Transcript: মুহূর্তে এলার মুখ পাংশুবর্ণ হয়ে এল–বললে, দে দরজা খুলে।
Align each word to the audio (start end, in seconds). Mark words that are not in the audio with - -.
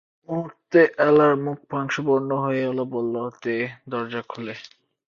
মুহূর্তে 0.29 0.79
এলার 1.01 1.33
মুখ 1.45 1.57
পাংশুবর্ণ 1.69 2.29
হয়ে 2.43 2.61
এল–বললে, 2.63 3.23
দে 3.43 3.57
দরজা 3.89 4.21
খুলে। 4.27 4.53